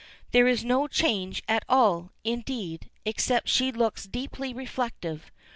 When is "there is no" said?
0.31-0.87